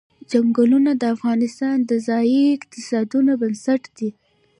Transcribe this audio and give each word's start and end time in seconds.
چنګلونه 0.29 0.91
د 1.01 1.03
افغانستان 1.15 1.77
د 1.89 1.91
ځایي 2.07 2.41
اقتصادونو 2.57 3.31
بنسټ 3.41 3.83
دی. 3.97 4.09